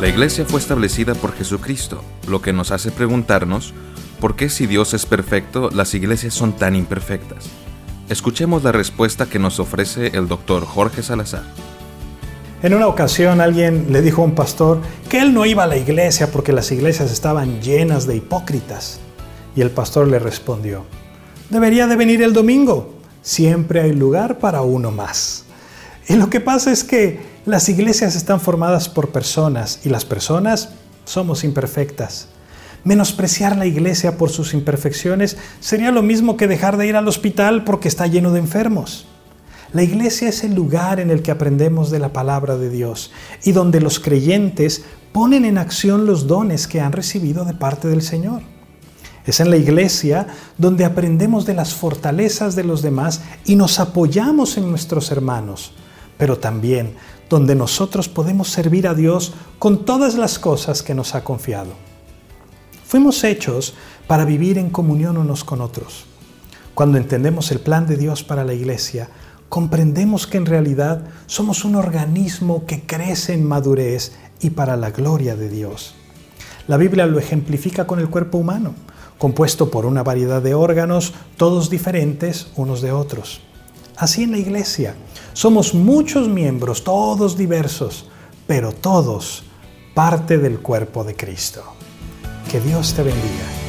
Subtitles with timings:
[0.00, 3.72] La iglesia fue establecida por Jesucristo, lo que nos hace preguntarnos
[4.20, 7.46] por qué si Dios es perfecto, las iglesias son tan imperfectas.
[8.10, 11.44] Escuchemos la respuesta que nos ofrece el doctor Jorge Salazar.
[12.62, 15.78] En una ocasión alguien le dijo a un pastor que él no iba a la
[15.78, 19.00] iglesia porque las iglesias estaban llenas de hipócritas.
[19.54, 20.84] Y el pastor le respondió,
[21.48, 25.45] debería de venir el domingo, siempre hay lugar para uno más.
[26.08, 30.70] Y lo que pasa es que las iglesias están formadas por personas y las personas
[31.04, 32.28] somos imperfectas.
[32.84, 37.64] Menospreciar la iglesia por sus imperfecciones sería lo mismo que dejar de ir al hospital
[37.64, 39.08] porque está lleno de enfermos.
[39.72, 43.10] La iglesia es el lugar en el que aprendemos de la palabra de Dios
[43.42, 48.02] y donde los creyentes ponen en acción los dones que han recibido de parte del
[48.02, 48.42] Señor.
[49.26, 54.56] Es en la iglesia donde aprendemos de las fortalezas de los demás y nos apoyamos
[54.56, 55.72] en nuestros hermanos,
[56.18, 56.94] pero también
[57.28, 61.72] donde nosotros podemos servir a Dios con todas las cosas que nos ha confiado.
[62.86, 63.74] Fuimos hechos
[64.06, 66.06] para vivir en comunión unos con otros.
[66.74, 69.08] Cuando entendemos el plan de Dios para la iglesia,
[69.48, 75.36] comprendemos que en realidad somos un organismo que crece en madurez y para la gloria
[75.36, 75.94] de Dios.
[76.68, 78.74] La Biblia lo ejemplifica con el cuerpo humano,
[79.18, 83.40] compuesto por una variedad de órganos, todos diferentes unos de otros.
[83.96, 84.94] Así en la iglesia,
[85.32, 88.08] somos muchos miembros, todos diversos,
[88.46, 89.44] pero todos
[89.94, 91.62] parte del cuerpo de Cristo.
[92.50, 93.65] Que Dios te bendiga.